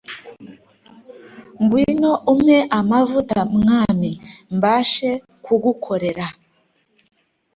[1.61, 4.11] Ngwino umpe amavuta mwami
[4.55, 5.09] mbashe
[5.45, 6.25] kugukorera